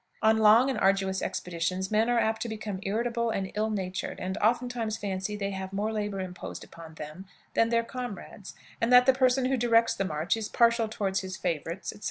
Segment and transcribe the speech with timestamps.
[0.23, 4.35] On long and arduous expeditions men are apt to become irritable and ill natured, and
[4.39, 9.13] oftentimes fancy they have more labor imposed upon them than their comrades, and that the
[9.13, 11.99] person who directs the march is partial toward his favorites, etc.